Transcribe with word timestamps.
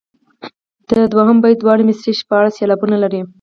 د 0.89 0.91
دوهم 1.13 1.37
بیت 1.43 1.57
دواړه 1.59 1.83
مصرعې 1.89 2.13
شپاړس 2.21 2.53
سېلابونه 2.59 2.95
لري. 3.03 3.21